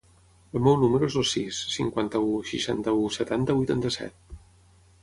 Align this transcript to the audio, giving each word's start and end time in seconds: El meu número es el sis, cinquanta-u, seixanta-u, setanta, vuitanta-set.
El 0.59 0.63
meu 0.67 0.77
número 0.83 1.09
es 1.11 1.17
el 1.21 1.27
sis, 1.33 1.59
cinquanta-u, 1.75 2.33
seixanta-u, 2.53 3.05
setanta, 3.21 3.59
vuitanta-set. 3.63 4.39